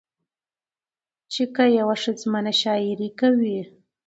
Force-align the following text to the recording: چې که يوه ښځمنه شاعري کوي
چې 1.33 1.43
که 1.55 1.63
يوه 1.79 1.95
ښځمنه 2.03 2.53
شاعري 2.61 3.09
کوي 3.19 3.59